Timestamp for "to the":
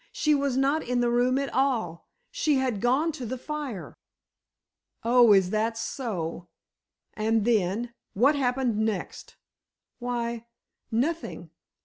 3.11-3.37